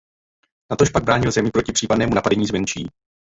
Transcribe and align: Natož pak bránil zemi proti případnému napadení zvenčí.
Natož 0.71 0.89
pak 0.89 1.03
bránil 1.03 1.31
zemi 1.31 1.51
proti 1.51 1.71
případnému 1.71 2.15
napadení 2.15 2.45
zvenčí. 2.45 2.87